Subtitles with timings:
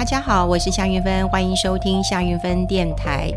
[0.00, 3.30] 大家好，我是夏云芬，欢迎收听夏云芬电台。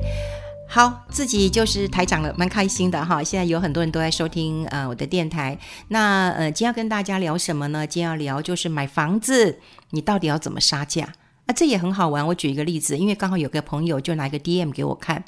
[0.66, 3.22] 好，自己就是台长了，蛮开心的哈。
[3.22, 5.60] 现在有很多人都在收听呃我的电台。
[5.90, 7.86] 那呃，今天要跟大家聊什么呢？
[7.86, 11.04] 今天要聊就是买房子，你到底要怎么杀价？
[11.48, 12.26] 啊，这也很好玩。
[12.28, 15.22] 我举一个例子，因为刚好有个朋友就拿一个 DM 给我看，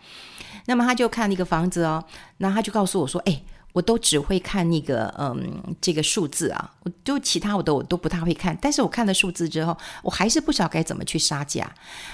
[0.67, 2.05] 那么他就看那个房子哦，
[2.37, 3.41] 那他就告诉我说，哎。
[3.75, 8.57] 我都只会看那个，嗯，这个数字啊，我就其他我都我都不太会看。
[8.61, 11.69] 但是我看了数字之后，我还是不知道该怎么去杀价。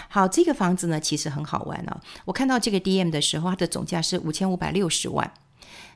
[0.10, 2.02] 好，这个房子呢，其实很好玩哦。
[2.26, 5.32] 我看到这个 DM 的时候，它的总价是五千五百六十万。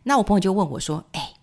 [0.03, 1.33] 那我朋友就问我说：“哎，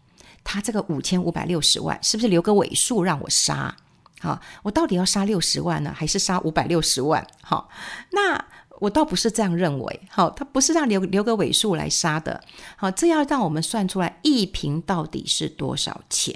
[0.44, 3.74] 他这个五千五百六十万，是不是留个尾数让我杀？
[4.20, 7.26] 好，我到底要杀六十万呢，还是杀五百六十万？
[7.42, 7.68] 好，
[8.12, 8.44] 那。”
[8.82, 12.42] 我倒不是这样认为，好，它不是让留留个尾数来杀的，
[12.76, 16.34] 好，这要让我们算出来一瓶到底是多少钱。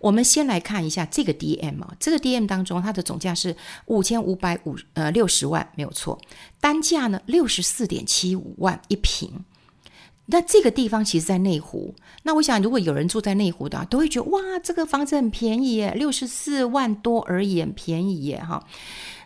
[0.00, 6.20] 我们先来看一下这个 DM 啊，这个 DM 当中它的总价是五千五百五呃六十万，没有错，
[6.60, 9.44] 单价呢六十四点七五万一瓶。
[10.26, 18.66] 那这个地方其实在内湖，那我想如果有人住在内湖的，都会觉得哇，这个房子很便宜耶，六十四万多而已，很便宜耶，哈。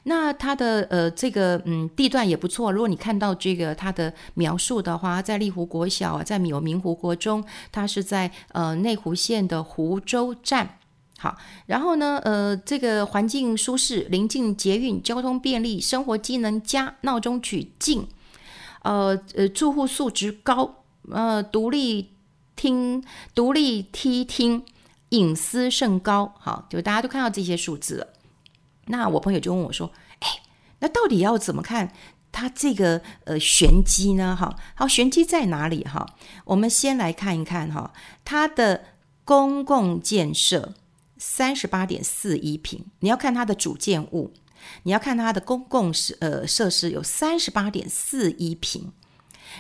[0.09, 10.79] 那它的呃这个嗯地段也不错，如果你看到这个它的描述的话，在丽湖国小啊，在有明湖国中，它是在呃内湖县的湖州站。
[11.19, 11.36] 好，
[11.67, 18.09] 然后呢呃这个环境舒适，临近捷运，交通便利，生活机能佳，闹中取静，
[18.83, 22.12] 呃呃住户素质高，呃独立
[22.56, 24.62] 厅独立梯厅，
[25.11, 26.33] 隐私甚高。
[26.39, 28.06] 好，就大家都看到这些数字了。
[28.89, 30.28] 那我朋友就问我说：“哎，
[30.81, 31.92] 那到底要怎么看
[32.33, 34.36] 它这个呃玄机呢？
[34.36, 35.84] 哈，好，玄机在哪里？
[35.84, 36.06] 哈，
[36.45, 37.92] 我们先来看一看哈，
[38.25, 38.84] 它的
[39.25, 40.75] 公共建设
[41.17, 44.33] 三十八点四一平，你要看它的主建物，
[44.83, 48.92] 你要看它的公共设呃设施有三十八点四一平，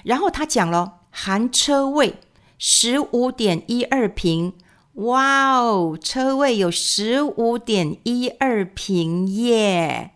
[0.04, 2.20] 然后他讲了含车位
[2.58, 4.54] 十五点一二平。”
[4.98, 10.10] 哇哦，车位有十五点一二平耶！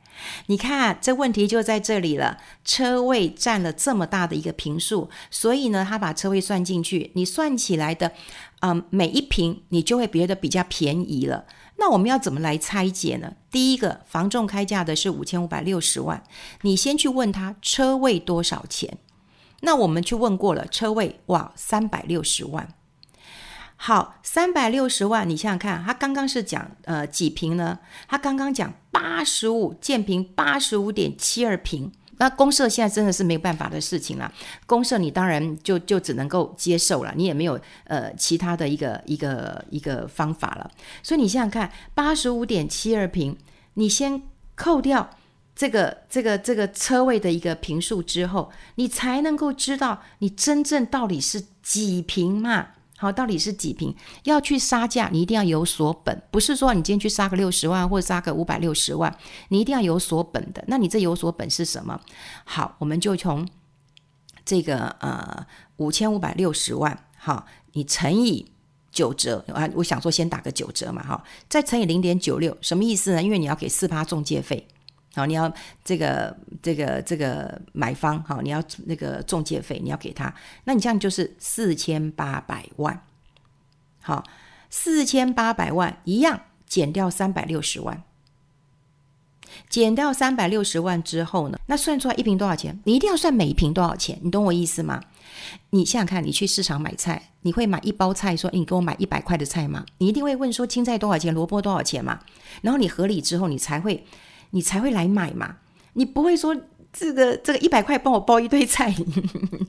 [0.46, 2.38] 你看，这问题就在这里了。
[2.64, 8.10] 车位占了这么大的一个坪数，所以呢，他把车位算进去，你算起来的，
[8.62, 11.44] 嗯，每一坪你就会觉得比较便宜了。
[11.76, 13.34] 那我们要怎么来拆解呢？
[13.52, 16.24] 第一个，房仲开价的是五千五百六十万，
[16.62, 18.98] 你先去问他车位多少钱。
[19.60, 22.68] 那我们去问过了，车位哇，三百六十万。
[23.84, 27.76] 好，三百六十万，你想想看，他刚刚是讲呃几平呢？
[28.06, 31.90] 他刚刚讲八十五建平，八十五点七二平。
[32.18, 34.32] 那公社现在真的是没有办法的事情了。
[34.66, 40.70] 公社你当然就就只能够接受了，你也没有呃其他的一个一个一个方法了。
[41.02, 43.36] 所以你想想看，八十五点七二平，
[43.74, 44.22] 你先
[44.54, 45.10] 扣掉
[45.56, 52.68] 这个这个这个车位的一个平数之后，你才能够知道你真正到底是几平嘛。
[53.02, 53.92] 好，到底是几坪？
[54.22, 59.12] 要去杀价，你一定要有所本，不是说你今天去杀个六十万或者杀个五百六十万，
[59.48, 60.62] 你一定要有所本的。
[60.68, 62.00] 那你这有所本是什么？
[62.44, 63.44] 好，我们就从
[64.44, 65.44] 这个呃
[65.78, 68.52] 五千五百六十万，好，你乘以
[68.92, 73.20] 九折啊，我想说先打个九折嘛，哈，再乘以零点九六，什么意思呢？
[73.20, 74.68] 因为你要给四趴中介费。
[75.14, 75.52] 好，你要
[75.84, 80.34] 这个这个这个买方，好，你要那个中介费，你要给他，
[80.64, 83.04] 那你这样就是四千八百万。
[84.00, 84.24] 好，
[84.70, 88.02] 四千八百万一样减掉三百六十万，
[89.68, 92.80] 减掉三百六十万之后呢，那算出来一瓶多少钱？
[92.84, 95.02] 你一定要算每一瓶多少钱，你懂我意思吗？
[95.70, 99.84] 你想想看，你去市场买菜，你会买一包菜，说你给我买一百块的菜吗？
[99.98, 102.18] 你一定会问说青菜多少钱，萝卜多少钱嘛？
[102.62, 104.06] 然后你合理之后，你才会。
[104.52, 105.56] 你才会来买嘛，
[105.94, 106.56] 你不会说
[106.92, 108.94] 这个这个一百块帮我包一堆菜，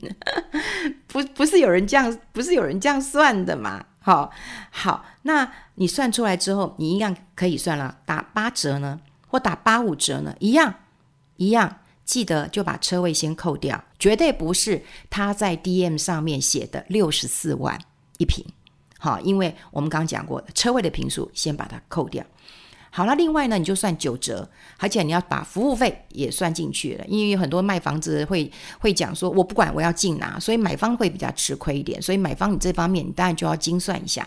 [1.08, 3.84] 不不是有人这样，不是有人这样算的嘛？
[4.00, 4.30] 好，
[4.70, 10.74] 好，那你算出来之后，你一样可以算了，打八折呢，或打八五折呢，一样
[11.36, 17.80] 一样，记得就把车位先扣掉，绝对不是他在 DM 上面写的六十四万
[18.18, 18.44] 一平，
[18.98, 22.22] 好，因为我们刚刚讲过的车位的平数，先把它扣掉。
[22.96, 24.48] 好了，另外呢，你就算九折，
[24.78, 28.48] 而且你要把服务费也算进去了，因为有很多卖房子会
[28.78, 34.24] 会讲说，我不管，我要尽拿，所以买方会比较吃亏一点，所以买方你这方面你当然就要精算一下。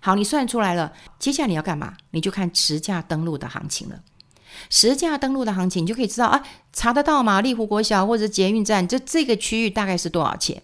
[0.00, 1.94] 好，你算出来了，接下来你要干嘛？
[2.10, 4.00] 你就看实价登录的行情了。
[4.68, 6.42] 实价登录的行情，你就可以知道啊，
[6.72, 7.40] 查得到吗？
[7.40, 10.60] 丽湖国小或者捷运站，这这个区域大概是多少钱？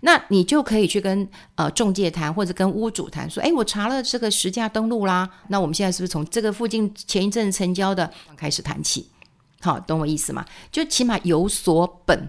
[0.00, 9.08] 那你就可以去跟呃中介谈，或者跟屋主谈，说，哎，我查了这个实价登录啦，那我们现在是不是从这个附近前一阵成交的开始谈起？
[9.60, 10.44] 好，懂我意思吗？
[10.70, 12.28] 就起码有所本。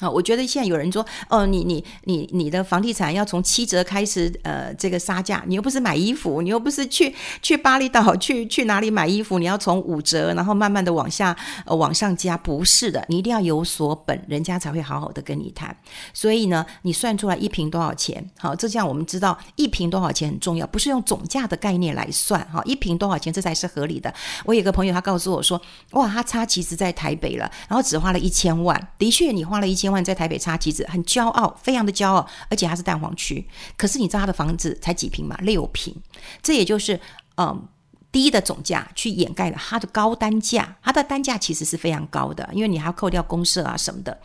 [0.00, 7.12] 好，我觉得现在有人说，哦，你你你你的房地产要从七折开始，呃，这个杀价，你又不是买衣服，你又不是去
[7.42, 11.36] 去巴厘岛 去去哪里买衣服，你要从五折，然后慢慢的往下
[11.66, 15.76] 呃往上加，不是的，你一定要有所本，人家才会好好的跟你谈。
[16.14, 18.24] 所以呢，你算出来一坪多少钱？
[18.38, 24.14] 好，这这样我们知道一坪多少钱很重要，不是用总价的概念来算，哈，一坪多少钱这才是合理的。
[24.44, 25.60] 我有个朋友，他告诉我说，
[25.90, 29.87] 哇，他差其实在台北了，然后只花了一千万，的确，你花了一千。
[29.88, 33.42] 千万在台北插旗子，很骄傲，非常的骄傲，而且他是蛋黄区。
[33.74, 35.34] 可是你知道他的房子才几平嘛？
[35.40, 35.96] 六平，
[36.42, 37.00] 这也就是
[37.38, 37.66] 嗯
[38.12, 40.76] 低的总价去掩盖了他的高单价。
[40.82, 44.20] 他的单价其实是非常高的，因为你还要扣掉公社啊什么的。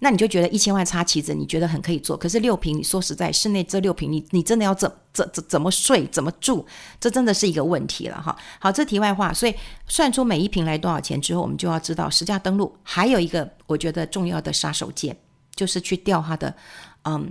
[0.00, 2.16] 那你就觉得一千万插旗子，你觉得很可以做。
[2.16, 6.66] 可是六坪，你说实在，室内这六坪，你你真的要怎怎怎怎么睡，怎么住，
[7.00, 8.36] 这真的是一个问题了哈。
[8.58, 9.54] 好，这题外话，所以
[9.88, 12.76] 算出每一坪来多少钱之后，我们就要知道实价登录。
[12.82, 15.14] 还有一个我觉得重要的杀手锏，
[15.54, 16.54] 就是去调它的
[17.04, 17.30] 嗯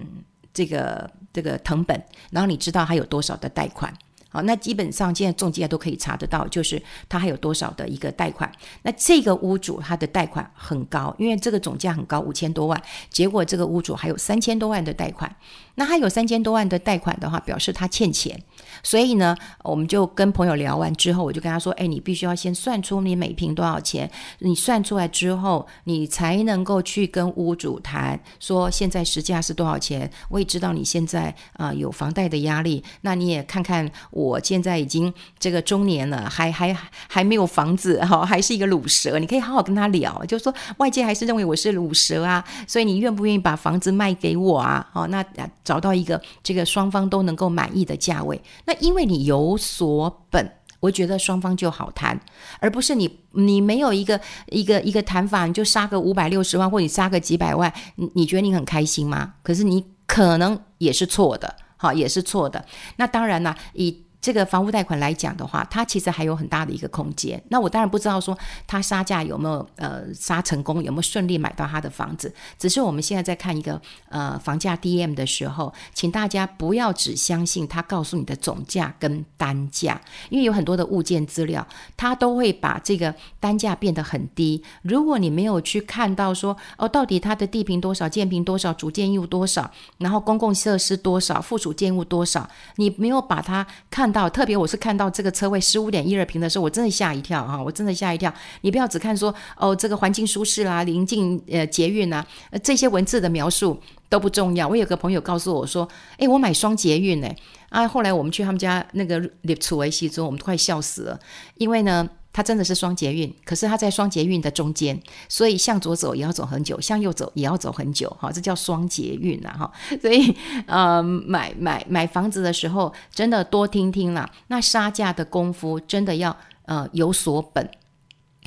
[0.53, 2.01] 这个这个成本，
[2.31, 3.94] 然后你知道它有多少的贷款。
[4.35, 8.51] 好，那基本上现在中介都可以查得到，就是他还有多少的一个贷款。
[8.81, 15.33] 那这个屋主他的贷款很高，因为这个总价很高，五千多万，结果这个屋主还有三千多万的贷款。
[15.75, 18.39] 那他有三千多万的贷款的话，表示他欠钱。
[18.83, 30.10] 所以呢，我们就跟朋友聊完之后，我就跟他说：“哎，你必须要先算出你每平多少钱，你算出来之后，你才能够去跟屋主谈，说现在实价是多少钱。
[30.30, 36.75] 我也知道你现在啊、有房贷的压力，那你也看看我现在已经这个中年了，还还
[37.07, 39.18] 还没有房子哈，还是一个卤蛇。
[39.18, 44.88] 你可以好好跟他聊，就说外界还是认为我是卤蛇啊，所以你愿不愿意把房子卖给我啊？
[44.94, 45.25] 哦，那
[45.65, 52.17] 找到一个这个双方都能够满意的价位。”那因为你有所本，我觉得双方就好谈，
[52.62, 59.33] 而不是你你没有一个一个一个谈法，你就杀个五百六十万，或你杀个几百万，你你觉得你很开心吗？
[59.44, 62.63] 可是你可能也是错的，好，也是错的。
[62.95, 64.05] 那当然了，以。
[64.25, 67.39] 这个房屋贷款来讲的话，它其实还有很大的一个空间。
[67.50, 68.36] 那我当然不知道说
[68.66, 72.33] 他杀价有没有呃杀成功，有没有顺利买到他的房子。
[72.57, 73.80] 只是我们现在在看一个
[74.10, 84.63] 呃房价 DM 的时候，请大家不要只相信他告诉你的总价跟单价，因为有很多的物件资料，他都会把这个单价变得很低。
[84.81, 89.69] 如果你没有去看到说哦，到底它的地坪多少、建平多少、主建物多少，
[90.00, 94.14] 然后公共设施多少、附属建物多少，你没有把它看。
[94.15, 97.62] 到特别，我是看到这个车位十五点一二平的时候，我真的吓一跳哈！
[97.62, 98.33] 我真的吓一跳。
[98.62, 102.25] 你不要只看说哦，这个环境舒适啦，临近呃捷运啊，
[102.63, 103.77] 这些文字的描述
[104.07, 104.65] 都不重要。
[104.65, 105.85] 我有个朋友告诉我说，
[106.17, 107.29] 诶，我买双捷运呢。
[107.67, 111.19] 啊，后来我们去他们家那个立处维西中，我们快笑死了，
[111.57, 112.09] 因为呢。
[112.35, 119.71] 它真的是双捷运，可是它在双捷运的中间，所以向左走也要走很久，向右走也要走很久，哈，这叫双捷运呐，哈，
[120.01, 120.35] 所以
[120.67, 126.35] 呃，买买买房子的时候，真的多听听啦，那杀价的功夫真的要
[126.65, 127.69] 呃有所本。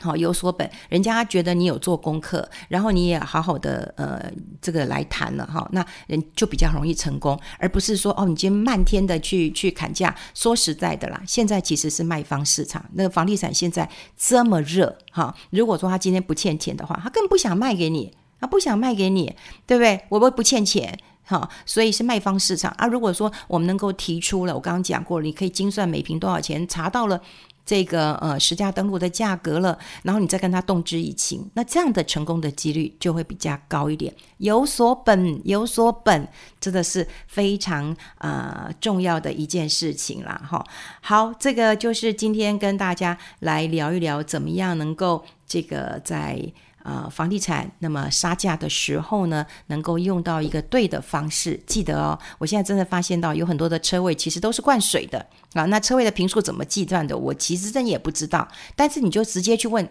[0.00, 4.31] 好，有所本，人家觉得你有做功课，然后你也好好的呃
[4.61, 10.15] 这个来谈了哈，那人就比较容易成功，而不是说哦，你今天漫天的去去砍价。
[10.35, 19.35] 说实在的啦，现在其实是卖方市场，那个房地产现在这么热哈，如果说他今天不欠钱的话，他更不想卖给你，他不想卖给你，
[19.67, 20.00] 对不对？
[20.09, 22.87] 我不不欠钱哈，所以是卖方市场啊。
[22.87, 27.21] 如果说我们能够提出了，我刚刚讲过了，你可以精算每平多少钱，查到了。
[27.69, 34.11] 这个呃实价登录的价格了，然后你再跟他动之以情，那这样的成功的几率就会比较高一点。
[34.39, 36.27] 有所本，有所本，
[36.59, 40.41] 真的是非常呃重要的一件事情啦。
[40.51, 40.65] 哈。
[41.03, 46.51] 好，这个就是今天跟大家来聊一聊，怎么样能够这个在。
[46.88, 51.61] 呃，房地产那么杀价的时候呢，能够用到一个对的方式。
[51.66, 55.18] 记得哦，我现在真的发现到有很多的车位其实都是灌水的
[55.52, 55.66] 啊。
[55.66, 57.14] 那车位的平数怎么计算的？
[57.14, 58.49] 我其实真也不知道。
[58.75, 59.87] 但是你就直接去问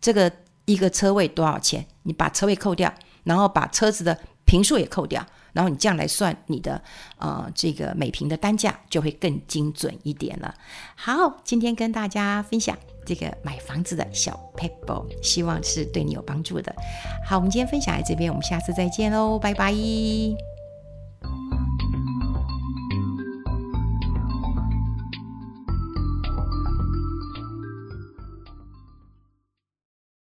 [0.00, 0.32] 这个
[0.64, 2.92] 一个车位多少钱，你把车位扣掉，
[3.22, 6.82] 然后把车子的平数也扣掉，然后你这样来算你的
[7.18, 10.52] 呃这个每平的单价就会更精准一点了。
[10.96, 12.76] 好，今天跟大家分享。
[13.10, 16.72] 这个买房子的小 pebble，，希望是对你有帮助的。
[17.26, 19.74] 好，我们今天分享在这边，我们下次再见喽，拜拜。